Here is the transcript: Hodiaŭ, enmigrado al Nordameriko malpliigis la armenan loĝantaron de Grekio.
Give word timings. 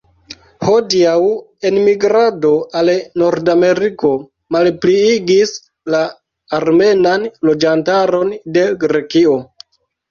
Hodiaŭ, 0.67 1.17
enmigrado 1.69 2.53
al 2.81 2.89
Nordameriko 3.23 4.13
malpliigis 4.57 5.55
la 5.97 6.03
armenan 6.63 7.31
loĝantaron 7.51 8.37
de 8.59 8.69
Grekio. 8.87 9.41